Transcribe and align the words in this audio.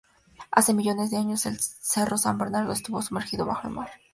Hace 0.49 0.73
millones 0.73 1.11
de 1.11 1.17
años, 1.17 1.45
el 1.45 1.59
cerro 1.59 2.17
San 2.17 2.39
Bernardo 2.39 2.71
estuvo 2.73 3.03
sumergido 3.03 3.45
bajo 3.45 3.67
el 3.67 3.73
mar. 3.75 3.89